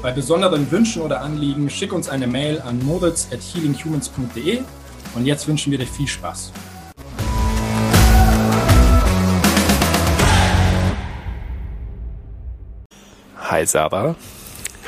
Bei 0.00 0.12
besonderen 0.12 0.70
Wünschen 0.70 1.02
oder 1.02 1.22
Anliegen 1.22 1.68
schick 1.68 1.92
uns 1.92 2.08
eine 2.08 2.28
Mail 2.28 2.60
an 2.60 2.78
moritz 2.84 3.28
at 3.32 3.40
healinghumans.de 3.40 4.60
und 5.16 5.26
jetzt 5.26 5.48
wünschen 5.48 5.72
wir 5.72 5.78
dir 5.78 5.88
viel 5.88 6.06
Spaß. 6.06 6.52
Hi 13.38 13.66
Sarah. 13.66 14.14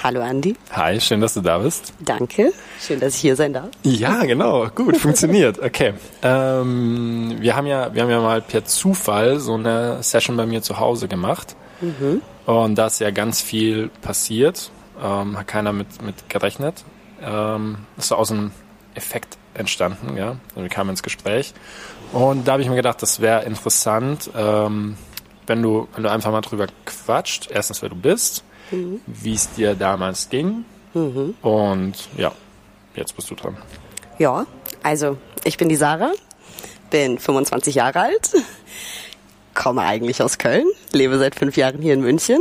Hallo 0.00 0.22
Andi. 0.22 0.54
Hi, 0.70 1.00
schön, 1.00 1.20
dass 1.20 1.34
du 1.34 1.40
da 1.40 1.58
bist. 1.58 1.92
Danke, 1.98 2.52
schön, 2.80 3.00
dass 3.00 3.16
ich 3.16 3.20
hier 3.20 3.34
sein 3.34 3.52
darf. 3.52 3.68
Ja, 3.82 4.24
genau, 4.24 4.68
gut, 4.68 4.96
funktioniert. 4.96 5.58
Okay, 5.60 5.94
ähm, 6.22 7.36
wir 7.40 7.56
haben 7.56 7.66
ja, 7.66 7.92
wir 7.92 8.02
haben 8.02 8.10
ja 8.10 8.20
mal 8.20 8.40
per 8.40 8.64
Zufall 8.64 9.40
so 9.40 9.54
eine 9.54 10.04
Session 10.04 10.36
bei 10.36 10.46
mir 10.46 10.62
zu 10.62 10.78
Hause 10.78 11.08
gemacht 11.08 11.56
mhm. 11.80 12.22
und 12.46 12.76
da 12.76 12.86
ist 12.86 13.00
ja 13.00 13.10
ganz 13.10 13.42
viel 13.42 13.90
passiert. 14.02 14.70
Ähm, 15.02 15.38
hat 15.38 15.46
keiner 15.46 15.72
mit, 15.72 16.02
mit 16.02 16.28
gerechnet. 16.28 16.84
Ähm, 17.22 17.78
ist 17.96 18.08
so 18.08 18.16
aus 18.16 18.30
einem 18.30 18.52
Effekt 18.94 19.38
entstanden, 19.54 20.16
ja. 20.16 20.36
Also 20.50 20.62
wir 20.62 20.68
kamen 20.68 20.90
ins 20.90 21.02
Gespräch 21.02 21.54
und 22.12 22.46
da 22.46 22.52
habe 22.52 22.62
ich 22.62 22.68
mir 22.68 22.76
gedacht, 22.76 23.02
das 23.02 23.20
wäre 23.20 23.44
interessant, 23.44 24.30
ähm, 24.36 24.96
wenn 25.46 25.62
du, 25.62 25.88
wenn 25.94 26.02
du 26.02 26.10
einfach 26.10 26.30
mal 26.30 26.40
drüber 26.40 26.66
quatscht. 26.84 27.50
Erstens, 27.50 27.82
wer 27.82 27.88
du 27.88 27.96
bist 27.96 28.44
mhm. 28.70 29.00
wie 29.06 29.34
es 29.34 29.50
dir 29.52 29.74
damals 29.74 30.28
ging. 30.28 30.64
Mhm. 30.94 31.34
Und 31.42 31.94
ja, 32.16 32.32
jetzt 32.94 33.14
bist 33.16 33.30
du 33.30 33.34
dran. 33.34 33.56
Ja, 34.18 34.46
also 34.82 35.16
ich 35.44 35.56
bin 35.56 35.68
die 35.68 35.76
Sarah, 35.76 36.12
bin 36.90 37.18
25 37.18 37.76
Jahre 37.76 38.00
alt, 38.00 38.30
komme 39.54 39.82
eigentlich 39.82 40.22
aus 40.22 40.38
Köln, 40.38 40.66
lebe 40.92 41.18
seit 41.18 41.34
fünf 41.34 41.56
Jahren 41.56 41.80
hier 41.80 41.94
in 41.94 42.00
München. 42.00 42.40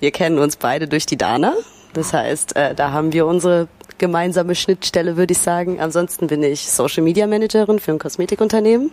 Wir 0.00 0.10
kennen 0.10 0.38
uns 0.38 0.56
beide 0.56 0.88
durch 0.88 1.06
die 1.06 1.16
Dana. 1.16 1.54
Das 1.92 2.12
heißt, 2.12 2.56
äh, 2.56 2.74
da 2.74 2.92
haben 2.92 3.12
wir 3.12 3.26
unsere 3.26 3.68
gemeinsame 3.98 4.54
Schnittstelle, 4.54 5.16
würde 5.16 5.32
ich 5.32 5.38
sagen. 5.38 5.78
Ansonsten 5.80 6.26
bin 6.26 6.42
ich 6.42 6.70
Social 6.70 7.02
Media 7.02 7.26
Managerin 7.26 7.78
für 7.78 7.92
ein 7.92 7.98
Kosmetikunternehmen. 7.98 8.90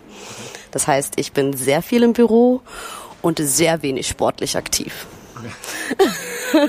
Das 0.70 0.86
heißt, 0.86 1.14
ich 1.16 1.32
bin 1.32 1.54
sehr 1.54 1.80
viel 1.80 2.02
im 2.02 2.12
Büro 2.12 2.60
und 3.22 3.38
sehr 3.38 3.82
wenig 3.82 4.06
sportlich 4.06 4.56
aktiv. 4.56 5.06
Okay, 5.38 5.50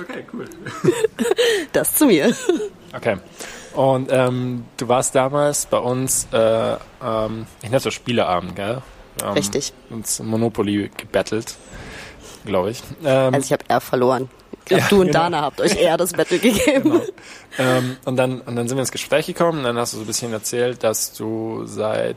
okay 0.00 0.24
cool. 0.32 0.46
Das 1.72 1.94
zu 1.94 2.06
mir. 2.06 2.34
Okay. 2.94 3.18
Und 3.74 4.08
ähm, 4.10 4.64
du 4.78 4.88
warst 4.88 5.14
damals 5.14 5.66
bei 5.66 5.78
uns, 5.78 6.26
äh, 6.32 6.72
ähm, 7.04 7.46
ich 7.58 7.64
nenne 7.64 7.76
es 7.76 7.82
so 7.82 7.90
Spieleabend, 7.90 8.56
gell? 8.56 8.82
Ähm, 9.22 9.32
Richtig. 9.34 9.72
Uns 9.90 10.20
Monopoly 10.20 10.90
gebettelt, 10.96 11.56
glaube 12.46 12.70
ich. 12.70 12.82
Ähm, 13.04 13.34
also 13.34 13.44
ich 13.44 13.52
habe 13.52 13.64
eher 13.68 13.80
verloren. 13.80 14.28
Ich 14.60 14.64
glaube, 14.66 14.82
ja, 14.82 14.88
du 14.88 15.00
und 15.00 15.06
genau. 15.08 15.18
Dana 15.20 15.42
habt 15.42 15.60
euch 15.60 15.76
eher 15.76 15.96
das 15.96 16.12
Battle 16.12 16.38
gegeben. 16.38 16.90
Genau. 16.90 17.02
Ähm, 17.58 17.96
und, 18.04 18.16
dann, 18.16 18.40
und 18.40 18.56
dann 18.56 18.68
sind 18.68 18.76
wir 18.76 18.82
ins 18.82 18.92
Gespräch 18.92 19.26
gekommen 19.26 19.58
und 19.58 19.64
dann 19.64 19.76
hast 19.76 19.92
du 19.92 19.98
so 19.98 20.02
ein 20.02 20.06
bisschen 20.06 20.32
erzählt, 20.32 20.82
dass 20.82 21.12
du 21.12 21.64
seit 21.66 22.16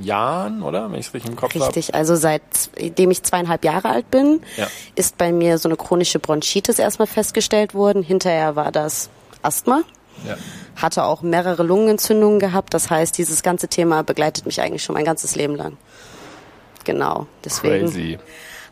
Jahren, 0.00 0.62
oder? 0.62 0.90
Wenn 0.90 0.98
ich 0.98 1.06
es 1.06 1.14
richtig 1.14 1.30
im 1.30 1.36
Kopf 1.36 1.54
habe. 1.54 1.66
Richtig, 1.66 1.88
hab. 1.88 1.96
also 1.96 2.16
seitdem 2.16 3.10
ich 3.10 3.22
zweieinhalb 3.22 3.64
Jahre 3.64 3.88
alt 3.90 4.10
bin, 4.10 4.40
ja. 4.56 4.66
ist 4.94 5.18
bei 5.18 5.32
mir 5.32 5.58
so 5.58 5.68
eine 5.68 5.76
chronische 5.76 6.18
Bronchitis 6.18 6.78
erstmal 6.78 7.06
festgestellt 7.06 7.74
worden. 7.74 8.02
Hinterher 8.02 8.56
war 8.56 8.72
das 8.72 9.10
Asthma. 9.42 9.82
Ja. 10.26 10.36
Hatte 10.76 11.04
auch 11.04 11.22
mehrere 11.22 11.62
Lungenentzündungen 11.62 12.40
gehabt. 12.40 12.74
Das 12.74 12.90
heißt, 12.90 13.16
dieses 13.18 13.42
ganze 13.42 13.68
Thema 13.68 14.02
begleitet 14.02 14.46
mich 14.46 14.60
eigentlich 14.60 14.82
schon 14.82 14.94
mein 14.94 15.04
ganzes 15.04 15.36
Leben 15.36 15.54
lang. 15.54 15.76
Genau, 16.84 17.26
deswegen 17.44 18.18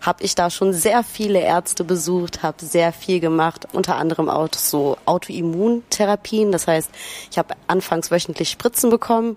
habe 0.03 0.25
ich 0.25 0.35
da 0.35 0.51
schon 0.51 0.73
sehr 0.73 1.05
viele 1.05 1.41
Ärzte 1.41 1.85
besucht, 1.85 2.43
habe 2.43 2.65
sehr 2.65 2.93
viel 2.93 3.21
gemacht, 3.21 3.69
unter 3.73 3.97
anderem 3.97 4.29
auch 4.29 4.49
so 4.55 4.99
Autoimmuntherapien. 5.07 6.51
Das 6.51 6.67
heißt, 6.67 6.91
ich 7.31 7.39
habe 7.39 7.55
anfangs 7.69 8.11
wöchentlich 8.11 8.51
Spritzen 8.51 8.91
bekommen, 8.91 9.37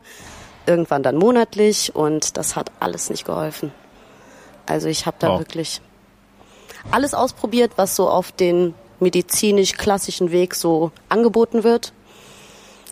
irgendwann 0.66 1.04
dann 1.04 1.18
monatlich 1.18 1.96
und 1.96 2.36
das 2.36 2.56
hat 2.56 2.72
alles 2.80 3.12
nicht 3.12 3.26
geholfen. 3.26 3.72
Also 4.66 4.88
ich 4.88 5.06
habe 5.06 5.18
da 5.20 5.36
oh. 5.36 5.40
wirklich 5.40 5.82
alles 6.92 7.14
ausprobiert, 7.14 7.74
was 7.76 7.96
so 7.96 8.10
auf 8.10 8.32
den 8.32 8.74
medizinisch 9.00 9.74
klassischen 9.74 10.32
Weg 10.32 10.56
so 10.56 10.92
angeboten 11.10 11.64
wird. 11.64 11.94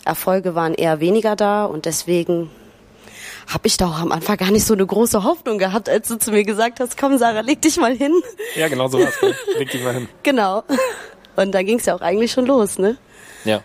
Erfolge 0.05 0.53
waren 0.53 0.75
eher 0.75 0.99
weniger 0.99 1.35
da 1.35 1.65
und 1.65 1.85
deswegen 1.85 2.51
habe 3.47 3.67
ich 3.67 3.77
da 3.77 3.87
auch 3.87 3.99
am 3.99 4.11
Anfang 4.11 4.37
gar 4.37 4.51
nicht 4.51 4.65
so 4.65 4.73
eine 4.73 4.85
große 4.85 5.23
Hoffnung 5.23 5.57
gehabt, 5.57 5.89
als 5.89 6.07
du 6.07 6.17
zu 6.17 6.31
mir 6.31 6.43
gesagt 6.43 6.79
hast, 6.79 6.97
komm 6.97 7.17
Sarah, 7.17 7.41
leg 7.41 7.61
dich 7.61 7.77
mal 7.77 7.95
hin. 7.95 8.13
Ja, 8.55 8.67
genau 8.67 8.87
so 8.87 8.99
was. 8.99 9.21
Ne? 9.21 9.35
Leg 9.57 9.71
dich 9.71 9.83
mal 9.83 9.93
hin. 9.93 10.09
Genau. 10.23 10.63
Und 11.35 11.51
da 11.53 11.63
ging 11.63 11.79
es 11.79 11.85
ja 11.85 11.95
auch 11.95 12.01
eigentlich 12.01 12.31
schon 12.31 12.45
los, 12.45 12.77
ne? 12.77 12.97
Ja. 13.43 13.61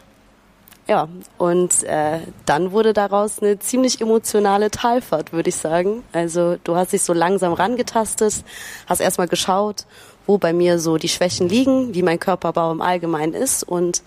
Ja, 0.89 1.07
und 1.37 1.85
äh, 1.85 2.21
dann 2.47 2.73
wurde 2.73 2.95
daraus 2.95 3.43
eine 3.43 3.59
ziemlich 3.59 4.01
emotionale 4.01 4.71
Talfahrt, 4.71 5.35
würde 5.35 5.51
ich 5.51 5.57
sagen. 5.57 6.03
Also 6.15 6.57
du 6.65 6.77
hast 6.77 6.95
dich 6.95 7.03
so 7.03 7.13
langsam 7.13 7.53
rangetastet, 7.53 8.43
hast 8.87 9.01
erstmal 9.01 9.29
geschaut, 9.29 9.85
wo 10.27 10.39
bei 10.39 10.55
mir 10.55 10.79
so 10.79 10.97
die 10.97 11.11
Schwächen 11.11 11.47
liegen, 11.47 11.95
wie 11.95 12.03
mein 12.03 12.19
Körperbau 12.19 12.73
im 12.73 12.81
Allgemeinen 12.81 13.35
ist 13.35 13.65
und 13.65 14.03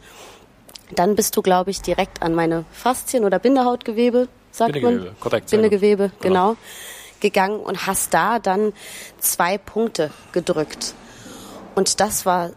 dann 0.96 1.16
bist 1.16 1.38
du, 1.38 1.42
glaube 1.42 1.70
ich, 1.70 1.82
direkt 1.82 2.22
an 2.22 2.34
meine 2.34 2.66
Faszien 2.72 3.26
oder 3.26 3.40
Bindehautgewebe, 3.40 4.28
sagt 4.52 4.74
Bindegewebe, 4.74 5.06
man. 5.06 5.20
Korrekt, 5.20 5.50
Bindegewebe, 5.50 6.12
genau. 6.22 6.50
genau, 6.52 6.58
gegangen 7.20 7.60
und 7.60 7.88
hast 7.88 8.14
da 8.14 8.40
dann 8.40 8.74
zwei 9.20 9.58
Punkte 9.58 10.12
gedrückt. 10.32 10.94
Und 11.76 12.00
das 12.00 12.26
war 12.26 12.52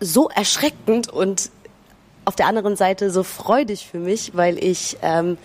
so 0.00 0.28
erschreckend 0.28 1.08
und 1.08 1.50
auf 2.24 2.36
der 2.36 2.46
anderen 2.46 2.76
Seite 2.76 3.10
so 3.10 3.22
freudig 3.22 3.86
für 3.90 3.98
mich, 3.98 4.36
weil 4.36 4.62
ich 4.62 4.98
ähm, 5.02 5.38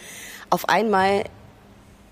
auf 0.50 0.68
einmal 0.68 1.24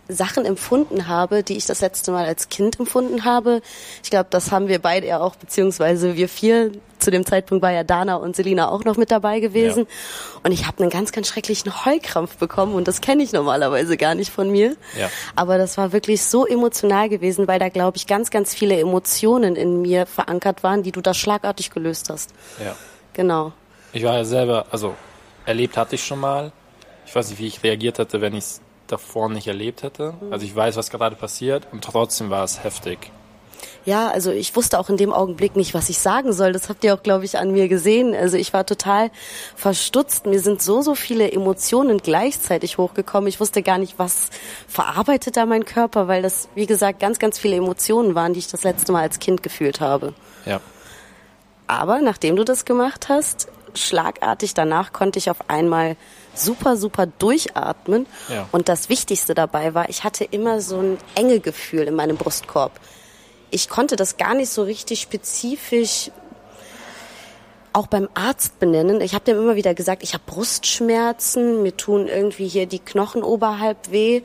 Sachen 0.07 0.45
empfunden 0.45 1.07
habe, 1.07 1.43
die 1.43 1.57
ich 1.57 1.65
das 1.65 1.81
letzte 1.81 2.11
Mal 2.11 2.25
als 2.25 2.49
Kind 2.49 2.79
empfunden 2.79 3.25
habe. 3.25 3.61
Ich 4.03 4.09
glaube, 4.09 4.27
das 4.29 4.51
haben 4.51 4.67
wir 4.67 4.79
beide 4.79 5.07
ja 5.07 5.19
auch, 5.19 5.35
beziehungsweise 5.35 6.15
wir 6.15 6.29
vier. 6.29 6.71
Zu 7.01 7.09
dem 7.09 7.25
Zeitpunkt 7.25 7.63
war 7.63 7.71
ja 7.71 7.83
Dana 7.83 8.15
und 8.15 8.35
Selina 8.35 8.69
auch 8.69 8.83
noch 8.83 8.95
mit 8.95 9.09
dabei 9.09 9.39
gewesen. 9.39 9.87
Ja. 9.87 10.39
Und 10.43 10.51
ich 10.51 10.67
habe 10.67 10.79
einen 10.79 10.91
ganz, 10.91 11.11
ganz 11.11 11.27
schrecklichen 11.27 11.83
Heulkrampf 11.85 12.37
bekommen 12.37 12.75
und 12.75 12.87
das 12.87 13.01
kenne 13.01 13.23
ich 13.23 13.33
normalerweise 13.33 13.97
gar 13.97 14.13
nicht 14.13 14.31
von 14.31 14.51
mir. 14.51 14.75
Ja. 14.97 15.09
Aber 15.35 15.57
das 15.57 15.77
war 15.77 15.93
wirklich 15.93 16.23
so 16.23 16.45
emotional 16.45 17.09
gewesen, 17.09 17.47
weil 17.47 17.57
da, 17.57 17.69
glaube 17.69 17.97
ich, 17.97 18.05
ganz, 18.05 18.29
ganz 18.29 18.53
viele 18.53 18.79
Emotionen 18.79 19.55
in 19.55 19.81
mir 19.81 20.05
verankert 20.05 20.61
waren, 20.61 20.83
die 20.83 20.91
du 20.91 21.01
da 21.01 21.15
schlagartig 21.15 21.71
gelöst 21.71 22.09
hast. 22.11 22.33
Ja. 22.63 22.75
Genau. 23.13 23.51
Ich 23.93 24.03
war 24.03 24.13
ja 24.13 24.23
selber, 24.23 24.67
also 24.69 24.95
erlebt 25.45 25.77
hatte 25.77 25.95
ich 25.95 26.03
schon 26.03 26.19
mal. 26.19 26.51
Ich 27.05 27.15
weiß 27.15 27.31
nicht, 27.31 27.39
wie 27.39 27.47
ich 27.47 27.63
reagiert 27.63 27.97
hätte, 27.97 28.21
wenn 28.21 28.33
ich 28.33 28.43
es 28.43 28.61
davor 28.87 29.27
nicht 29.29 29.47
erlebt 29.47 29.81
hätte. 29.83 30.13
Mhm. 30.21 30.31
Also 30.31 30.45
ich 30.45 30.55
weiß, 30.55 30.75
was 30.75 30.91
gerade 30.91 31.15
passiert 31.15 31.67
und 31.71 31.83
trotzdem 31.83 32.29
war 32.29 32.43
es 32.43 32.63
heftig. 32.63 33.11
Ja, 33.85 34.09
also 34.09 34.31
ich 34.31 34.55
wusste 34.55 34.79
auch 34.79 34.89
in 34.89 34.97
dem 34.97 35.11
Augenblick 35.11 35.55
nicht, 35.55 35.73
was 35.73 35.89
ich 35.89 35.99
sagen 35.99 36.33
soll. 36.33 36.53
Das 36.53 36.69
habt 36.69 36.83
ihr 36.83 36.93
auch, 36.93 37.03
glaube 37.03 37.25
ich, 37.25 37.37
an 37.37 37.51
mir 37.51 37.67
gesehen. 37.67 38.15
Also 38.15 38.37
ich 38.37 38.53
war 38.53 38.65
total 38.65 39.09
verstutzt. 39.55 40.25
Mir 40.25 40.39
sind 40.39 40.61
so, 40.61 40.81
so 40.81 40.95
viele 40.95 41.31
Emotionen 41.31 41.97
gleichzeitig 41.99 42.77
hochgekommen. 42.77 43.27
Ich 43.27 43.39
wusste 43.39 43.63
gar 43.63 43.77
nicht, 43.77 43.97
was 43.97 44.29
verarbeitet 44.67 45.37
da 45.37 45.45
mein 45.45 45.65
Körper, 45.65 46.07
weil 46.07 46.21
das, 46.21 46.47
wie 46.55 46.67
gesagt, 46.67 46.99
ganz, 46.99 47.19
ganz 47.19 47.39
viele 47.39 47.55
Emotionen 47.55 48.15
waren, 48.15 48.33
die 48.33 48.39
ich 48.39 48.47
das 48.47 48.63
letzte 48.63 48.91
Mal 48.91 49.01
als 49.01 49.19
Kind 49.19 49.43
gefühlt 49.43 49.81
habe. 49.81 50.13
Ja. 50.45 50.61
Aber 51.67 52.01
nachdem 52.01 52.35
du 52.35 52.43
das 52.43 52.65
gemacht 52.65 53.07
hast, 53.09 53.47
schlagartig 53.75 54.53
danach 54.53 54.93
konnte 54.93 55.19
ich 55.19 55.29
auf 55.29 55.49
einmal 55.49 55.95
super, 56.33 56.77
super 56.77 57.05
durchatmen. 57.05 58.05
Ja. 58.29 58.47
Und 58.51 58.69
das 58.69 58.89
Wichtigste 58.89 59.33
dabei 59.33 59.73
war, 59.73 59.89
ich 59.89 60.03
hatte 60.03 60.23
immer 60.23 60.61
so 60.61 60.79
ein 60.79 60.97
enge 61.15 61.39
Gefühl 61.39 61.83
in 61.83 61.95
meinem 61.95 62.17
Brustkorb. 62.17 62.73
Ich 63.51 63.69
konnte 63.69 63.95
das 63.95 64.17
gar 64.17 64.33
nicht 64.33 64.49
so 64.49 64.63
richtig 64.63 65.01
spezifisch 65.01 66.09
auch 67.73 67.87
beim 67.87 68.09
Arzt 68.13 68.59
benennen. 68.59 68.99
Ich 68.99 69.13
habe 69.13 69.23
dem 69.23 69.37
immer 69.37 69.55
wieder 69.55 69.73
gesagt, 69.73 70.03
ich 70.03 70.13
habe 70.13 70.23
Brustschmerzen, 70.25 71.63
mir 71.63 71.75
tun 71.77 72.07
irgendwie 72.07 72.47
hier 72.47 72.65
die 72.65 72.79
Knochen 72.79 73.23
oberhalb 73.23 73.91
weh. 73.91 74.23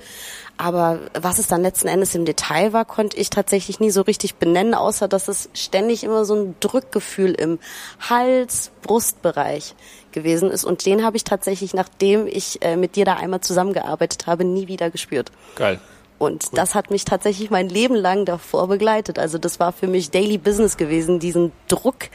Aber 0.56 1.00
was 1.12 1.38
es 1.38 1.46
dann 1.46 1.62
letzten 1.62 1.87
Endes 1.87 2.14
im 2.14 2.25
Detail 2.25 2.73
war, 2.73 2.84
konnte 2.84 3.17
ich 3.17 3.31
tatsächlich 3.31 3.78
nie 3.78 3.90
so 3.90 4.00
richtig 4.00 4.37
benennen, 4.37 4.75
außer 4.75 5.06
dass 5.06 5.28
es 5.28 5.50
ständig 5.52 6.02
immer 6.02 6.25
so 6.25 6.34
ein 6.34 6.56
Drückgefühl 6.61 7.32
im 7.32 7.58
Hals, 8.00 8.70
Brustbereich 8.82 9.75
gewesen 10.12 10.50
ist. 10.50 10.64
Und 10.64 10.87
den 10.87 11.05
habe 11.05 11.17
ich 11.17 11.25
tatsächlich, 11.25 11.75
nachdem 11.75 12.26
ich 12.26 12.62
äh, 12.62 12.76
mit 12.76 12.96
dir 12.96 13.05
da 13.05 13.14
einmal 13.14 13.43
zusammengearbeitet 13.43 14.26
habe, 14.26 14.44
nie 14.44 14.67
wieder 14.67 14.90
gespürt. 14.90 15.31
Geil. 15.56 15.78
Und 16.18 16.44
cool. 16.44 16.50
das 16.54 16.74
hat 16.74 16.90
mich 16.90 17.04
tatsächlich 17.04 17.50
mein 17.50 17.68
Leben 17.68 17.94
lang 17.94 18.24
davor 18.24 18.68
begleitet. 18.68 19.18
Also 19.18 19.38
das 19.38 19.60
war 19.60 19.72
für 19.72 19.86
mich 19.86 20.10
Daily 20.10 20.38
Business 20.38 20.76
gewesen, 20.76 21.18
diesen 21.18 21.52
Druck 21.68 22.08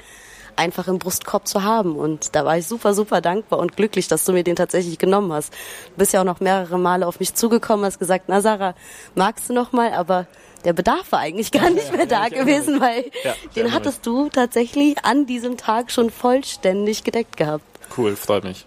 einfach 0.55 0.87
im 0.87 0.99
Brustkorb 0.99 1.47
zu 1.47 1.63
haben. 1.63 1.95
Und 1.95 2.35
da 2.35 2.45
war 2.45 2.57
ich 2.57 2.67
super, 2.67 2.93
super 2.93 3.21
dankbar 3.21 3.59
und 3.59 3.75
glücklich, 3.75 4.07
dass 4.07 4.25
du 4.25 4.33
mir 4.33 4.43
den 4.43 4.55
tatsächlich 4.55 4.97
genommen 4.97 5.31
hast. 5.33 5.53
Du 5.53 5.97
bist 5.97 6.13
ja 6.13 6.21
auch 6.21 6.25
noch 6.25 6.39
mehrere 6.39 6.77
Male 6.77 7.07
auf 7.07 7.19
mich 7.19 7.33
zugekommen, 7.33 7.85
hast 7.85 7.99
gesagt, 7.99 8.25
na 8.27 8.41
Sarah, 8.41 8.75
magst 9.15 9.49
du 9.49 9.53
noch 9.53 9.71
mal? 9.71 9.93
Aber 9.93 10.27
der 10.65 10.73
Bedarf 10.73 11.11
war 11.11 11.19
eigentlich 11.19 11.51
gar 11.51 11.69
nicht 11.69 11.95
mehr 11.95 12.05
da 12.05 12.29
gewesen, 12.29 12.79
weil 12.79 13.11
ja, 13.23 13.33
den 13.55 13.73
hattest 13.73 14.05
du 14.05 14.29
tatsächlich 14.29 15.03
an 15.03 15.25
diesem 15.25 15.57
Tag 15.57 15.91
schon 15.91 16.09
vollständig 16.09 17.03
gedeckt 17.03 17.37
gehabt. 17.37 17.65
Cool, 17.97 18.15
freut 18.15 18.43
mich. 18.43 18.65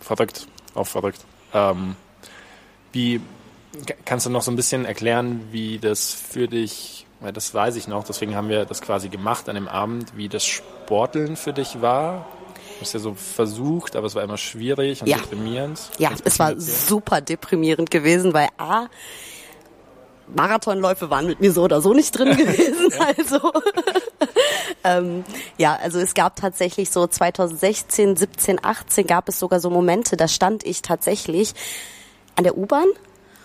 Verrückt, 0.00 0.46
auch 0.74 0.86
verrückt. 0.86 1.20
Ähm, 1.52 1.96
wie 2.92 3.20
kannst 4.04 4.26
du 4.26 4.30
noch 4.30 4.42
so 4.42 4.50
ein 4.50 4.56
bisschen 4.56 4.84
erklären, 4.84 5.48
wie 5.50 5.78
das 5.78 6.12
für 6.12 6.48
dich 6.48 7.06
weil 7.22 7.32
das 7.32 7.54
weiß 7.54 7.76
ich 7.76 7.86
noch, 7.86 8.04
deswegen 8.04 8.34
haben 8.34 8.48
wir 8.48 8.64
das 8.64 8.82
quasi 8.82 9.08
gemacht 9.08 9.48
an 9.48 9.54
dem 9.54 9.68
Abend, 9.68 10.16
wie 10.16 10.28
das 10.28 10.44
Sporteln 10.44 11.36
für 11.36 11.52
dich 11.52 11.80
war. 11.80 12.26
Du 12.54 12.80
hast 12.80 12.94
ja 12.94 12.98
so 12.98 13.14
versucht, 13.14 13.94
aber 13.94 14.08
es 14.08 14.16
war 14.16 14.24
immer 14.24 14.38
schwierig 14.38 15.02
und 15.02 15.06
ja. 15.06 15.18
deprimierend. 15.18 15.80
Ja, 15.98 16.10
es 16.24 16.40
war 16.40 16.58
super 16.58 17.20
deprimierend 17.20 17.92
gewesen, 17.92 18.34
weil 18.34 18.48
A, 18.58 18.86
Marathonläufe 20.34 21.10
waren 21.10 21.26
mit 21.26 21.40
mir 21.40 21.52
so 21.52 21.62
oder 21.62 21.80
so 21.80 21.94
nicht 21.94 22.10
drin 22.10 22.36
gewesen. 22.36 22.90
ja. 22.90 23.06
Also 23.16 23.52
ähm, 24.84 25.24
ja, 25.58 25.76
also 25.76 26.00
es 26.00 26.14
gab 26.14 26.34
tatsächlich 26.34 26.90
so 26.90 27.06
2016, 27.06 28.16
17, 28.16 28.64
18 28.64 29.06
gab 29.06 29.28
es 29.28 29.38
sogar 29.38 29.60
so 29.60 29.70
Momente, 29.70 30.16
da 30.16 30.26
stand 30.26 30.64
ich 30.64 30.82
tatsächlich 30.82 31.54
an 32.34 32.42
der 32.42 32.58
U-Bahn 32.58 32.88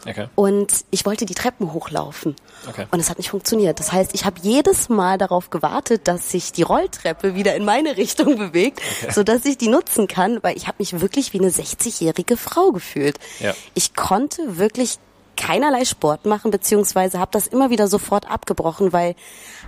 Okay. 0.07 0.27
Und 0.35 0.85
ich 0.91 1.05
wollte 1.05 1.25
die 1.25 1.35
Treppen 1.35 1.73
hochlaufen. 1.73 2.35
Okay. 2.67 2.85
Und 2.91 2.99
es 2.99 3.09
hat 3.09 3.17
nicht 3.17 3.29
funktioniert. 3.29 3.79
Das 3.79 3.91
heißt, 3.91 4.11
ich 4.13 4.25
habe 4.25 4.37
jedes 4.41 4.89
Mal 4.89 5.17
darauf 5.17 5.49
gewartet, 5.49 6.07
dass 6.07 6.31
sich 6.31 6.51
die 6.51 6.63
Rolltreppe 6.63 7.35
wieder 7.35 7.55
in 7.55 7.65
meine 7.65 7.97
Richtung 7.97 8.37
bewegt, 8.37 8.81
okay. 9.01 9.11
sodass 9.11 9.45
ich 9.45 9.57
die 9.57 9.67
nutzen 9.67 10.07
kann, 10.07 10.41
weil 10.43 10.55
ich 10.55 10.67
habe 10.67 10.77
mich 10.79 10.99
wirklich 10.99 11.33
wie 11.33 11.39
eine 11.39 11.49
60-jährige 11.49 12.37
Frau 12.37 12.71
gefühlt. 12.71 13.19
Ja. 13.39 13.53
Ich 13.73 13.95
konnte 13.95 14.57
wirklich 14.57 14.99
keinerlei 15.37 15.85
Sport 15.85 16.25
machen, 16.25 16.51
beziehungsweise 16.51 17.19
habe 17.19 17.31
das 17.31 17.47
immer 17.47 17.69
wieder 17.69 17.87
sofort 17.87 18.29
abgebrochen, 18.29 18.91
weil 18.91 19.15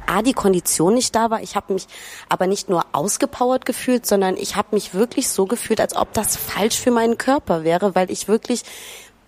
A, 0.08 0.22
die 0.22 0.34
Kondition 0.34 0.96
nicht 0.96 1.16
da 1.16 1.30
war. 1.30 1.42
Ich 1.42 1.56
habe 1.56 1.74
mich 1.74 1.86
aber 2.28 2.48
nicht 2.48 2.68
nur 2.68 2.84
ausgepowert 2.92 3.66
gefühlt, 3.66 4.06
sondern 4.06 4.36
ich 4.36 4.56
habe 4.56 4.70
mich 4.72 4.94
wirklich 4.94 5.30
so 5.30 5.46
gefühlt, 5.46 5.80
als 5.80 5.96
ob 5.96 6.12
das 6.14 6.36
falsch 6.36 6.80
für 6.80 6.92
meinen 6.92 7.18
Körper 7.18 7.64
wäre, 7.64 7.96
weil 7.96 8.10
ich 8.12 8.28
wirklich 8.28 8.64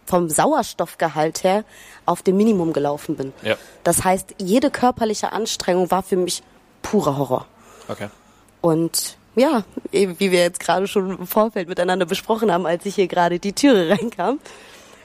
vom 0.06 0.30
Sauerstoffgehalt 0.30 1.44
her 1.44 1.64
auf 2.06 2.22
dem 2.22 2.38
Minimum 2.38 2.74
gelaufen 2.74 3.16
bin. 3.16 3.34
Ja. 3.44 3.56
Das 3.84 4.04
heißt, 4.04 4.36
jede 4.40 4.72
körperliche 4.72 5.32
Anstrengung 5.32 5.92
war 5.92 6.04
für 6.04 6.18
mich 6.18 6.44
purer 6.82 7.18
Horror. 7.18 7.46
Okay. 7.88 8.10
Und 8.62 9.18
ja, 9.36 9.64
wie 9.92 10.20
wir 10.20 10.42
jetzt 10.42 10.60
gerade 10.60 10.88
schon 10.88 11.18
im 11.18 11.28
Vorfeld 11.28 11.70
miteinander 11.70 12.06
besprochen 12.06 12.52
haben, 12.52 12.66
als 12.66 12.86
ich 12.86 12.96
hier 12.96 13.08
gerade 13.08 13.40
die 13.40 13.54
Türe 13.54 13.90
reinkam, 13.98 14.40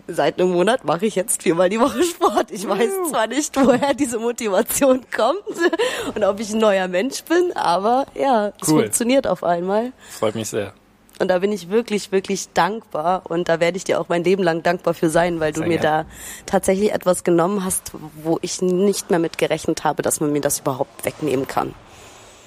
seit 0.09 0.41
einem 0.41 0.53
Monat 0.53 0.85
mache 0.85 1.07
ich 1.07 1.15
jetzt 1.15 1.43
viermal 1.43 1.69
die 1.69 1.81
Woche 1.81 2.03
Sport. 2.03 2.51
Ich 2.51 2.69
weiß 2.69 3.11
zwar 3.11 3.27
nicht, 3.27 3.57
woher 3.57 3.95
diese 3.95 4.19
Motivation 4.19 5.03
kommt 5.15 5.43
und 6.15 6.25
ob 6.25 6.41
ich 6.41 6.53
ein 6.53 6.59
neuer 6.59 6.89
Mensch 6.89 7.23
bin, 7.25 7.53
aber 7.57 8.07
ja, 8.15 8.53
es 8.61 8.69
funktioniert 8.69 9.27
auf 9.27 9.45
einmal. 9.45 9.93
Freut 10.11 10.35
mich 10.35 10.49
sehr. 10.49 10.73
Und 11.19 11.29
da 11.29 11.39
bin 11.39 11.53
ich 11.53 11.71
wirklich, 11.71 12.13
wirklich 12.13 12.49
dankbar. 12.53 13.23
Und 13.25 13.49
da 13.49 13.61
werde 13.61 13.77
ich 13.77 13.85
dir 13.85 14.01
auch 14.01 14.09
mein 14.09 14.25
Leben 14.25 14.43
lang 14.43 14.63
dankbar 14.63 14.95
für 14.95 15.09
sein, 15.09 15.41
weil 15.41 15.53
du 15.53 15.61
Sehr 15.61 15.69
mir 15.69 15.79
gerne. 15.79 16.05
da 16.05 16.11
tatsächlich 16.47 16.93
etwas 16.93 17.25
genommen 17.25 17.65
hast, 17.65 17.93
wo 18.23 18.39
ich 18.43 18.61
nicht 18.61 19.11
mehr 19.11 19.19
mit 19.19 19.39
gerechnet 19.39 19.85
habe, 19.85 20.03
dass 20.03 20.21
man 20.21 20.33
mir 20.33 20.41
das 20.41 20.61
überhaupt 20.61 21.05
wegnehmen 21.05 21.47
kann. 21.47 21.75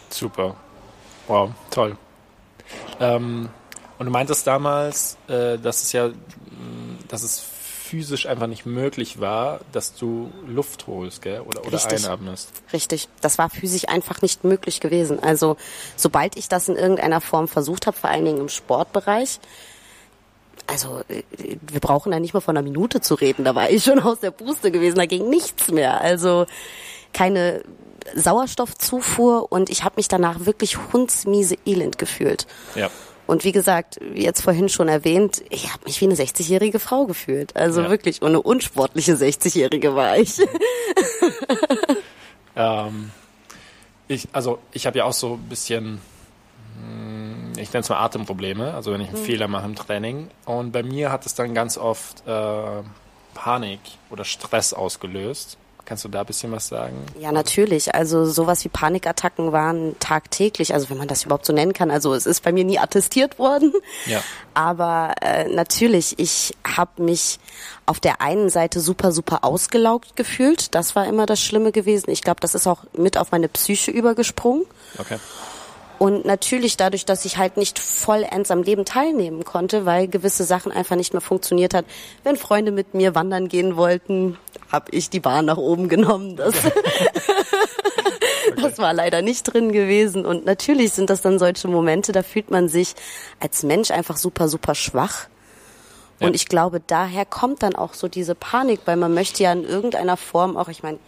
Super. 0.09 0.55
Wow, 1.27 1.51
toll. 1.69 1.97
Ähm, 2.99 3.49
und 3.97 4.05
du 4.05 4.11
meintest 4.11 4.45
damals, 4.47 5.17
äh, 5.27 5.57
dass 5.57 5.83
es 5.83 5.91
ja, 5.91 6.09
dass 7.07 7.23
es 7.23 7.39
physisch 7.89 8.27
einfach 8.27 8.47
nicht 8.47 8.65
möglich 8.65 9.19
war, 9.19 9.61
dass 9.71 9.95
du 9.95 10.31
Luft 10.47 10.85
holst, 10.87 11.21
gell? 11.21 11.41
Oder, 11.41 11.61
oder 11.65 11.73
Richtig. 11.73 12.05
einatmest. 12.05 12.51
Richtig. 12.71 13.07
Das 13.21 13.37
war 13.37 13.49
physisch 13.49 13.89
einfach 13.89 14.21
nicht 14.21 14.43
möglich 14.43 14.79
gewesen. 14.79 15.21
Also 15.21 15.57
sobald 15.95 16.37
ich 16.37 16.47
das 16.47 16.69
in 16.69 16.75
irgendeiner 16.75 17.19
Form 17.21 17.47
versucht 17.47 17.87
habe, 17.87 17.97
vor 17.97 18.09
allen 18.09 18.25
Dingen 18.25 18.39
im 18.39 18.49
Sportbereich, 18.49 19.39
also 20.67 21.01
äh, 21.09 21.23
wir 21.61 21.79
brauchen 21.79 22.11
da 22.11 22.19
nicht 22.19 22.33
mal 22.33 22.41
von 22.41 22.55
einer 22.55 22.63
Minute 22.63 23.01
zu 23.01 23.15
reden, 23.15 23.43
da 23.43 23.55
war 23.55 23.69
ich 23.69 23.83
schon 23.83 23.99
aus 23.99 24.19
der 24.19 24.31
Puste 24.31 24.71
gewesen, 24.71 24.97
da 24.97 25.05
ging 25.05 25.29
nichts 25.29 25.71
mehr. 25.71 25.99
Also 26.01 26.45
keine 27.11 27.63
Sauerstoffzufuhr 28.15 29.51
und 29.51 29.69
ich 29.69 29.83
habe 29.83 29.95
mich 29.97 30.07
danach 30.07 30.45
wirklich 30.45 30.77
hundsmiese 30.93 31.57
elend 31.65 31.97
gefühlt. 31.97 32.45
Ja. 32.75 32.89
Und 33.29 33.43
wie 33.43 33.51
gesagt, 33.51 33.99
wie 34.01 34.23
jetzt 34.23 34.41
vorhin 34.41 34.69
schon 34.69 34.87
erwähnt, 34.87 35.43
ich 35.51 35.71
habe 35.71 35.83
mich 35.85 36.01
wie 36.01 36.05
eine 36.05 36.15
60-jährige 36.15 36.79
Frau 36.79 37.05
gefühlt. 37.05 37.55
Also 37.55 37.83
ja. 37.83 37.89
wirklich, 37.91 38.23
und 38.23 38.29
eine 38.29 38.41
unsportliche 38.41 39.13
60-jährige 39.13 39.93
war 39.93 40.17
ich. 40.17 40.39
ähm, 42.55 43.11
ich 44.07 44.29
also 44.31 44.57
ich 44.71 44.87
habe 44.87 44.97
ja 44.97 45.03
auch 45.03 45.13
so 45.13 45.35
ein 45.35 45.47
bisschen, 45.47 46.01
hm, 46.81 47.51
ich 47.55 47.71
nenne 47.71 47.81
es 47.81 47.89
mal 47.89 47.99
Atemprobleme, 47.99 48.73
also 48.73 48.93
wenn 48.93 49.01
ich 49.01 49.09
einen 49.09 49.21
mhm. 49.21 49.25
Fehler 49.25 49.47
mache 49.47 49.67
im 49.67 49.75
Training. 49.75 50.31
Und 50.45 50.71
bei 50.71 50.81
mir 50.81 51.11
hat 51.11 51.27
es 51.27 51.35
dann 51.35 51.53
ganz 51.53 51.77
oft 51.77 52.25
äh, 52.25 52.81
Panik 53.35 53.81
oder 54.09 54.25
Stress 54.25 54.73
ausgelöst. 54.73 55.59
Kannst 55.89 56.05
du 56.05 56.07
da 56.07 56.19
ein 56.19 56.27
bisschen 56.27 56.51
was 56.51 56.67
sagen? 56.67 57.03
Ja, 57.19 57.31
natürlich. 57.31 57.95
Also 57.95 58.23
sowas 58.25 58.63
wie 58.63 58.69
Panikattacken 58.69 59.51
waren 59.51 59.97
tagtäglich, 59.97 60.75
also 60.75 60.91
wenn 60.91 60.99
man 60.99 61.07
das 61.07 61.23
überhaupt 61.23 61.47
so 61.47 61.51
nennen 61.51 61.73
kann. 61.73 61.89
Also 61.89 62.13
es 62.13 62.27
ist 62.27 62.43
bei 62.43 62.51
mir 62.51 62.63
nie 62.63 62.77
attestiert 62.77 63.39
worden. 63.39 63.73
Ja. 64.05 64.21
Aber 64.53 65.15
äh, 65.21 65.47
natürlich, 65.47 66.19
ich 66.19 66.55
habe 66.63 67.01
mich 67.01 67.39
auf 67.87 67.99
der 67.99 68.21
einen 68.21 68.51
Seite 68.51 68.81
super, 68.81 69.11
super 69.11 69.43
ausgelaugt 69.43 70.15
gefühlt. 70.15 70.75
Das 70.75 70.95
war 70.95 71.07
immer 71.07 71.25
das 71.25 71.41
Schlimme 71.41 71.71
gewesen. 71.71 72.11
Ich 72.11 72.21
glaube, 72.21 72.39
das 72.39 72.53
ist 72.53 72.67
auch 72.67 72.83
mit 72.95 73.17
auf 73.17 73.31
meine 73.31 73.47
Psyche 73.47 73.89
übergesprungen. 73.89 74.65
Okay. 74.99 75.17
Und 75.99 76.23
natürlich 76.23 76.77
dadurch, 76.77 77.05
dass 77.05 77.25
ich 77.25 77.37
halt 77.37 77.57
nicht 77.57 77.77
vollends 77.77 78.51
am 78.51 78.63
Leben 78.63 78.85
teilnehmen 78.85 79.43
konnte, 79.43 79.85
weil 79.85 80.07
gewisse 80.07 80.45
Sachen 80.45 80.71
einfach 80.71 80.95
nicht 80.95 81.13
mehr 81.13 81.21
funktioniert 81.21 81.73
hat. 81.73 81.85
Wenn 82.23 82.37
Freunde 82.37 82.71
mit 82.71 82.93
mir 82.93 83.15
wandern 83.15 83.49
gehen 83.49 83.75
wollten, 83.75 84.37
habe 84.71 84.91
ich 84.91 85.09
die 85.09 85.19
Bahn 85.19 85.45
nach 85.45 85.57
oben 85.57 85.89
genommen. 85.89 86.37
Das, 86.37 86.55
das 88.61 88.77
war 88.77 88.93
leider 88.93 89.21
nicht 89.21 89.43
drin 89.43 89.73
gewesen. 89.73 90.25
Und 90.25 90.45
natürlich 90.45 90.93
sind 90.93 91.09
das 91.09 91.21
dann 91.21 91.37
solche 91.37 91.67
Momente, 91.67 92.13
da 92.13 92.23
fühlt 92.23 92.49
man 92.49 92.69
sich 92.69 92.95
als 93.41 93.63
Mensch 93.63 93.91
einfach 93.91 94.15
super, 94.15 94.47
super 94.47 94.75
schwach. 94.75 95.27
Und 96.19 96.35
ich 96.35 96.47
glaube, 96.47 96.81
daher 96.85 97.25
kommt 97.25 97.63
dann 97.63 97.75
auch 97.75 97.93
so 97.93 98.07
diese 98.07 98.35
Panik, 98.35 98.81
weil 98.85 98.97
man 98.97 99.13
möchte 99.13 99.43
ja 99.43 99.53
in 99.53 99.63
irgendeiner 99.63 100.17
Form 100.17 100.57
auch, 100.57 100.67
ich 100.67 100.83
meine, 100.83 100.99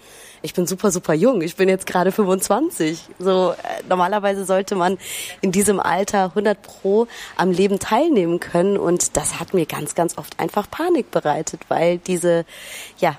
ich 0.42 0.54
bin 0.54 0.66
super, 0.66 0.92
super 0.92 1.14
jung. 1.14 1.42
Ich 1.42 1.56
bin 1.56 1.70
jetzt 1.70 1.86
gerade 1.86 2.12
25. 2.12 3.00
So, 3.20 3.52
äh, 3.52 3.56
normalerweise 3.88 4.46
sollte 4.46 4.76
man 4.76 4.98
in 5.42 5.52
diesem 5.52 5.80
Alter 5.80 6.26
100 6.30 6.62
pro 6.62 7.08
am 7.38 7.52
Leben 7.52 7.80
teilnehmen 7.80 8.40
können. 8.40 8.78
Und 8.78 9.18
das 9.18 9.40
hat 9.40 9.54
mir 9.54 9.66
ganz, 9.66 9.96
ganz 9.96 10.18
oft 10.18 10.40
einfach 10.40 10.70
Panik 10.70 11.12
bereitet, 11.12 11.62
weil 11.68 12.00
diese, 12.00 12.46
ja, 12.98 13.18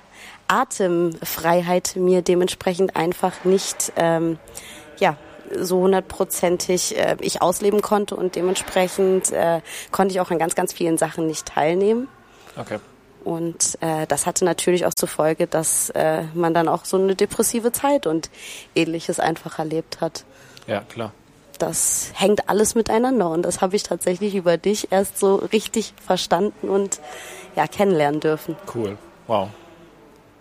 Atemfreiheit 0.49 1.97
mir 1.97 2.23
dementsprechend 2.23 2.97
einfach 2.97 3.45
nicht, 3.45 3.93
ähm, 3.97 4.39
ja, 4.99 5.17
so 5.59 5.81
hundertprozentig 5.81 6.97
äh, 6.97 7.17
ich 7.21 7.43
ausleben 7.43 7.83
konnte 7.83 8.17
und 8.17 8.37
dementsprechend 8.37 9.33
äh, 9.33 9.61
konnte 9.91 10.15
ich 10.15 10.21
auch 10.21 10.31
an 10.31 10.39
ganz, 10.39 10.55
ganz 10.55 10.73
vielen 10.73 10.99
Sachen 10.99 11.27
nicht 11.27 11.47
teilnehmen. 11.47 12.09
Okay. 12.57 12.79
Und 13.25 13.79
äh, 13.81 14.07
das 14.07 14.27
hatte 14.27 14.45
natürlich 14.45 14.85
auch 14.87 14.95
zur 14.95 15.09
Folge, 15.09 15.47
dass 15.47 15.91
äh, 15.91 16.23
man 16.35 16.55
dann 16.55 16.69
auch 16.69 16.85
so 16.85 16.97
eine 16.97 17.15
depressive 17.15 17.73
Zeit 17.73 18.07
und 18.07 18.31
ähnliches 18.75 19.21
einfach 19.21 19.59
erlebt 19.59 20.01
hat. 20.01 20.25
Ja, 20.67 20.81
klar. 20.81 21.13
Das 21.59 22.11
hängt 22.15 22.49
alles 22.49 22.75
miteinander 22.75 23.31
und 23.31 23.43
das 23.43 23.61
habe 23.61 23.77
ich 23.77 23.85
tatsächlich 23.85 24.35
über 24.35 24.57
dich 24.57 24.91
erst 24.91 25.19
so 25.19 25.37
richtig 25.37 25.95
verstanden 26.05 26.69
und 26.69 27.01
ja, 27.55 27.69
kennenlernen 27.69 28.21
dürfen. 28.21 28.57
Cool. 28.75 28.99
Wow. 29.29 29.49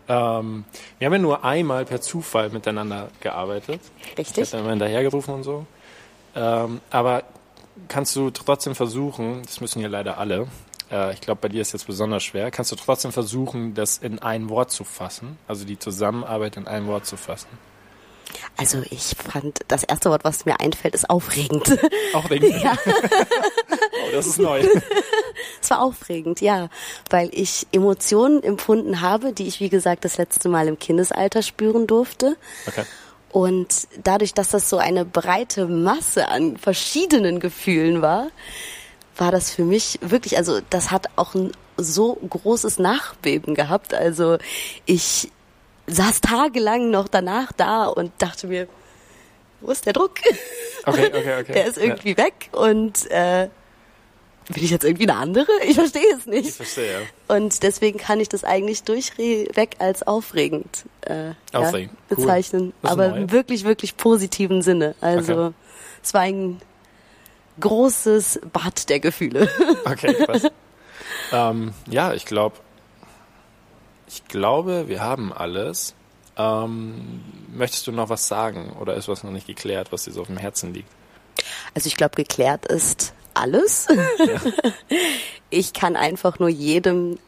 Ähm, 0.07 0.65
wir 0.99 1.05
haben 1.05 1.13
ja 1.13 1.19
nur 1.19 1.43
einmal 1.43 1.85
per 1.85 2.01
Zufall 2.01 2.49
miteinander 2.49 3.09
gearbeitet. 3.21 3.81
Richtig. 4.17 4.43
Ich 4.43 4.53
habe 4.53 4.61
immer 4.61 4.71
hinterhergerufen 4.71 5.33
und 5.35 5.43
so. 5.43 5.65
Ähm, 6.35 6.81
aber 6.89 7.23
kannst 7.87 8.15
du 8.15 8.29
trotzdem 8.29 8.75
versuchen, 8.75 9.41
das 9.45 9.61
müssen 9.61 9.79
hier 9.79 9.89
leider 9.89 10.17
alle, 10.17 10.47
äh, 10.91 11.13
ich 11.13 11.21
glaube, 11.21 11.41
bei 11.41 11.49
dir 11.49 11.61
ist 11.61 11.73
jetzt 11.73 11.87
besonders 11.87 12.23
schwer, 12.23 12.51
kannst 12.51 12.71
du 12.71 12.75
trotzdem 12.75 13.11
versuchen, 13.11 13.73
das 13.73 13.97
in 13.97 14.19
ein 14.19 14.49
Wort 14.49 14.71
zu 14.71 14.83
fassen, 14.83 15.37
also 15.47 15.65
die 15.65 15.79
Zusammenarbeit 15.79 16.57
in 16.57 16.67
ein 16.67 16.87
Wort 16.87 17.05
zu 17.05 17.17
fassen? 17.17 17.47
Also 18.55 18.81
ich 18.89 19.13
fand, 19.17 19.59
das 19.67 19.83
erste 19.83 20.09
Wort, 20.09 20.23
was 20.23 20.45
mir 20.45 20.59
einfällt, 20.59 20.93
ist 20.95 21.09
aufregend. 21.09 21.77
Aufregend? 22.13 22.53
Ja. 22.63 22.77
Das 24.11 24.27
ist 24.27 24.39
neu. 24.39 24.63
Es 25.61 25.69
war 25.69 25.81
aufregend, 25.81 26.41
ja, 26.41 26.69
weil 27.09 27.29
ich 27.31 27.67
Emotionen 27.71 28.43
empfunden 28.43 29.01
habe, 29.01 29.31
die 29.31 29.47
ich, 29.47 29.59
wie 29.59 29.69
gesagt, 29.69 30.05
das 30.05 30.17
letzte 30.17 30.49
Mal 30.49 30.67
im 30.67 30.77
Kindesalter 30.77 31.41
spüren 31.41 31.87
durfte. 31.87 32.35
Okay. 32.67 32.83
Und 33.31 33.87
dadurch, 34.03 34.33
dass 34.33 34.49
das 34.49 34.69
so 34.69 34.77
eine 34.77 35.05
breite 35.05 35.67
Masse 35.67 36.27
an 36.27 36.57
verschiedenen 36.57 37.39
Gefühlen 37.39 38.01
war, 38.01 38.27
war 39.17 39.31
das 39.31 39.51
für 39.51 39.63
mich 39.63 39.99
wirklich, 40.01 40.37
also 40.37 40.59
das 40.69 40.91
hat 40.91 41.07
auch 41.15 41.33
ein 41.35 41.51
so 41.77 42.15
großes 42.15 42.79
Nachbeben 42.79 43.55
gehabt. 43.55 43.93
Also 43.93 44.37
ich 44.85 45.31
saß 45.87 46.21
tagelang 46.21 46.89
noch 46.89 47.07
danach 47.07 47.51
da 47.51 47.85
und 47.85 48.11
dachte 48.17 48.47
mir, 48.47 48.67
wo 49.61 49.71
ist 49.71 49.85
der 49.85 49.93
Druck? 49.93 50.15
Okay, 50.85 51.11
okay, 51.13 51.35
okay. 51.41 51.53
Der 51.53 51.65
ist 51.67 51.77
irgendwie 51.77 52.11
ja. 52.11 52.17
weg 52.17 52.49
und 52.51 53.09
äh, 53.11 53.49
bin 54.49 54.63
ich 54.63 54.71
jetzt 54.71 54.83
irgendwie 54.83 55.09
eine 55.09 55.17
andere? 55.17 55.47
Ich 55.65 55.75
verstehe 55.75 56.15
es 56.17 56.25
nicht. 56.25 56.49
Ich 56.49 56.55
verstehe, 56.55 56.91
ja. 56.91 57.35
Und 57.35 57.63
deswegen 57.63 57.99
kann 57.99 58.19
ich 58.19 58.29
das 58.29 58.43
eigentlich 58.43 58.83
durchweg 58.83 59.75
als 59.79 60.03
aufregend, 60.03 60.85
äh, 61.01 61.31
aufregend. 61.53 61.97
Ja, 62.09 62.15
bezeichnen. 62.15 62.73
Cool. 62.83 62.89
Aber 62.89 63.15
im 63.15 63.31
wirklich, 63.31 63.63
wirklich 63.63 63.97
positiven 63.97 64.61
Sinne. 64.61 64.95
Also 64.99 65.45
okay. 65.45 65.53
es 66.03 66.13
war 66.13 66.21
ein 66.21 66.61
großes 67.59 68.41
Bad 68.51 68.89
der 68.89 68.99
Gefühle. 68.99 69.49
Okay, 69.85 70.13
krass. 70.25 70.47
ähm, 71.31 71.73
ja, 71.89 72.13
ich 72.13 72.25
glaube, 72.25 72.57
ich 74.07 74.27
glaube, 74.27 74.87
wir 74.87 75.01
haben 75.01 75.31
alles. 75.31 75.95
Ähm, 76.37 77.21
möchtest 77.53 77.87
du 77.87 77.91
noch 77.91 78.09
was 78.09 78.27
sagen 78.27 78.73
oder 78.79 78.95
ist 78.95 79.07
was 79.07 79.23
noch 79.23 79.31
nicht 79.31 79.47
geklärt, 79.47 79.91
was 79.91 80.03
dir 80.03 80.11
so 80.11 80.21
auf 80.21 80.27
dem 80.27 80.37
Herzen 80.37 80.73
liegt? 80.73 80.89
Also 81.73 81.87
ich 81.87 81.97
glaube, 81.97 82.15
geklärt 82.15 82.65
ist 82.65 83.13
alles. 83.41 83.87
Ja. 83.89 84.41
Ich 85.53 85.73
kann 85.73 85.97
einfach 85.97 86.39
nur 86.39 86.47
jedem 86.47 87.19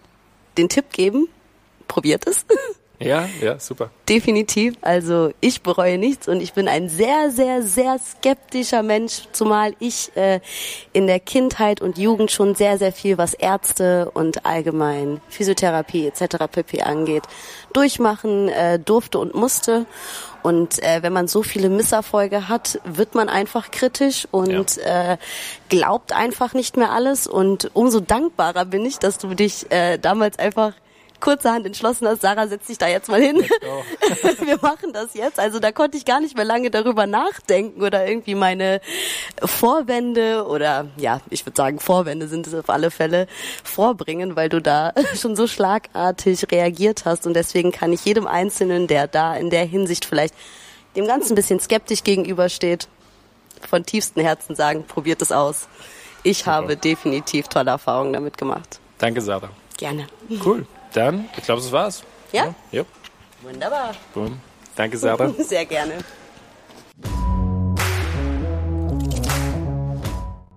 den 0.57 0.69
Tipp 0.69 0.93
geben, 0.93 1.27
probiert 1.89 2.25
es. 2.25 2.45
Ja, 3.03 3.27
ja, 3.41 3.59
super. 3.59 3.89
Definitiv. 4.07 4.75
Also 4.81 5.31
ich 5.41 5.61
bereue 5.61 5.97
nichts 5.97 6.27
und 6.27 6.41
ich 6.41 6.53
bin 6.53 6.67
ein 6.67 6.89
sehr, 6.89 7.31
sehr, 7.31 7.61
sehr 7.61 7.99
skeptischer 7.99 8.83
Mensch, 8.83 9.23
zumal 9.31 9.73
ich 9.79 10.15
äh, 10.15 10.39
in 10.93 11.07
der 11.07 11.19
Kindheit 11.19 11.81
und 11.81 11.97
Jugend 11.97 12.31
schon 12.31 12.55
sehr, 12.55 12.77
sehr 12.77 12.91
viel, 12.91 13.17
was 13.17 13.33
Ärzte 13.33 14.09
und 14.13 14.45
allgemein 14.45 15.21
Physiotherapie 15.29 16.07
etc. 16.07 16.47
pp. 16.51 16.83
angeht, 16.83 17.23
durchmachen 17.73 18.49
äh, 18.49 18.79
durfte 18.79 19.19
und 19.19 19.35
musste. 19.35 19.85
Und 20.43 20.83
äh, 20.83 21.01
wenn 21.01 21.13
man 21.13 21.27
so 21.27 21.41
viele 21.41 21.69
Misserfolge 21.69 22.49
hat, 22.49 22.79
wird 22.83 23.15
man 23.15 23.29
einfach 23.29 23.71
kritisch 23.71 24.27
und 24.31 24.75
ja. 24.75 25.13
äh, 25.13 25.17
glaubt 25.69 26.13
einfach 26.13 26.53
nicht 26.53 26.75
mehr 26.75 26.91
alles. 26.91 27.27
Und 27.27 27.71
umso 27.73 28.01
dankbarer 28.01 28.65
bin 28.65 28.85
ich, 28.85 28.99
dass 28.99 29.17
du 29.17 29.33
dich 29.35 29.71
äh, 29.71 29.97
damals 29.97 30.37
einfach 30.39 30.73
kurzerhand 31.23 31.65
entschlossen 31.65 32.05
hast, 32.05 32.21
Sarah, 32.21 32.47
setz 32.47 32.67
dich 32.67 32.77
da 32.77 32.87
jetzt 32.87 33.07
mal 33.07 33.21
hin. 33.21 33.37
Wir 34.45 34.59
machen 34.61 34.91
das 34.91 35.13
jetzt. 35.13 35.39
Also 35.39 35.59
da 35.59 35.71
konnte 35.71 35.97
ich 35.97 36.03
gar 36.03 36.19
nicht 36.19 36.35
mehr 36.35 36.43
lange 36.43 36.69
darüber 36.69 37.07
nachdenken 37.07 37.81
oder 37.81 38.05
irgendwie 38.05 38.35
meine 38.35 38.81
Vorwände 39.41 40.45
oder 40.45 40.87
ja, 40.97 41.21
ich 41.29 41.45
würde 41.45 41.55
sagen 41.55 41.79
Vorwände 41.79 42.27
sind 42.27 42.45
es 42.45 42.53
auf 42.53 42.69
alle 42.69 42.91
Fälle 42.91 43.27
vorbringen, 43.63 44.35
weil 44.35 44.49
du 44.49 44.61
da 44.61 44.91
schon 45.15 45.37
so 45.37 45.47
schlagartig 45.47 46.51
reagiert 46.51 47.05
hast 47.05 47.25
und 47.25 47.35
deswegen 47.35 47.71
kann 47.71 47.93
ich 47.93 48.03
jedem 48.03 48.27
Einzelnen, 48.27 48.87
der 48.87 49.07
da 49.07 49.33
in 49.37 49.49
der 49.49 49.63
Hinsicht 49.63 50.03
vielleicht 50.03 50.35
dem 50.97 51.07
Ganzen 51.07 51.33
ein 51.33 51.35
bisschen 51.35 51.61
skeptisch 51.61 52.03
gegenübersteht, 52.03 52.89
von 53.69 53.85
tiefstem 53.85 54.23
Herzen 54.23 54.55
sagen, 54.55 54.83
probiert 54.85 55.21
es 55.21 55.31
aus. 55.31 55.69
Ich 56.23 56.39
Super. 56.39 56.51
habe 56.51 56.75
definitiv 56.75 57.47
tolle 57.47 57.71
Erfahrungen 57.71 58.11
damit 58.11 58.37
gemacht. 58.37 58.81
Danke, 58.97 59.21
Sarah. 59.21 59.49
Gerne. 59.77 60.07
Cool. 60.43 60.67
Dann, 60.93 61.27
ich 61.35 61.43
glaube, 61.43 61.61
das 61.61 61.71
war's. 61.71 62.03
Ja? 62.31 62.45
ja? 62.45 62.55
ja. 62.71 62.83
Wunderbar. 63.41 63.93
Boom. 64.13 64.39
Danke, 64.75 64.97
Sarah. 64.97 65.29
Sehr 65.39 65.65
gerne. 65.65 65.93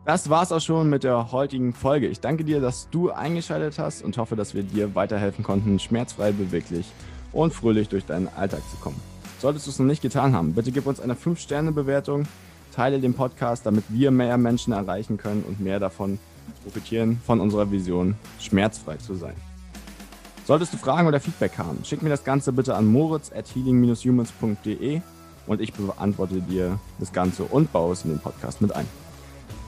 Das 0.05 0.31
war's 0.31 0.53
auch 0.53 0.61
schon 0.61 0.89
mit 0.89 1.03
der 1.03 1.33
heutigen 1.33 1.73
Folge. 1.73 2.07
Ich 2.07 2.21
danke 2.21 2.45
dir, 2.45 2.61
dass 2.61 2.89
du 2.91 3.11
eingeschaltet 3.11 3.79
hast 3.79 4.05
und 4.05 4.19
hoffe, 4.19 4.37
dass 4.37 4.55
wir 4.55 4.63
dir 4.63 4.95
weiterhelfen 4.95 5.43
konnten, 5.43 5.79
schmerzfrei, 5.81 6.33
beweglich 6.33 6.87
und 7.33 7.53
fröhlich 7.53 7.89
durch 7.89 8.05
deinen 8.05 8.29
Alltag 8.29 8.61
zu 8.71 8.77
kommen. 8.77 9.01
Solltest 9.41 9.67
du 9.67 9.71
es 9.71 9.79
noch 9.79 9.87
nicht 9.87 10.03
getan 10.03 10.33
haben, 10.35 10.55
bitte 10.55 10.71
gib 10.71 10.87
uns 10.87 11.01
eine 11.01 11.15
5-Sterne-Bewertung, 11.15 12.29
teile 12.75 13.01
den 13.01 13.15
Podcast, 13.15 13.67
damit 13.67 13.85
wir 13.89 14.11
mehr 14.11 14.39
Menschen 14.39 14.73
erreichen 14.73 15.17
können 15.17 15.45
und 15.47 15.61
mehr 15.61 15.81
davon 15.81 16.19
profitieren 16.63 17.21
von 17.27 17.41
unserer 17.41 17.71
Vision, 17.71 18.15
schmerzfrei 18.39 18.99
zu 18.99 19.15
sein. 19.15 19.35
Solltest 20.47 20.73
du 20.73 20.79
Fragen 20.79 21.09
oder 21.09 21.19
Feedback 21.19 21.59
haben, 21.59 21.85
schick 21.85 22.03
mir 22.03 22.09
das 22.09 22.23
Ganze 22.23 22.53
bitte 22.53 22.77
an 22.77 22.87
moritz 22.87 23.33
at 23.33 23.53
healing-humans.de 23.53 25.01
und 25.49 25.61
ich 25.61 25.73
beantworte 25.73 26.41
dir 26.41 26.79
das 27.01 27.13
Ganze 27.13 27.43
und 27.43 27.73
baue 27.73 27.93
es 27.93 28.05
in 28.05 28.11
den 28.11 28.21
Podcast 28.21 28.63
mit 28.63 28.73
ein. 28.73 28.87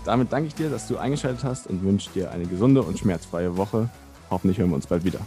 Damit 0.04 0.32
danke 0.32 0.46
ich 0.46 0.54
dir, 0.54 0.70
dass 0.70 0.86
du 0.86 0.96
eingeschaltet 0.96 1.42
hast 1.42 1.66
und 1.66 1.82
wünsche 1.82 2.10
dir 2.10 2.30
eine 2.30 2.46
gesunde 2.46 2.82
und 2.82 2.96
schmerzfreie 2.96 3.56
Woche. 3.56 3.88
Hoffentlich 4.30 4.58
hören 4.58 4.70
wir 4.70 4.76
uns 4.76 4.86
bald 4.86 5.04
wieder. 5.04 5.18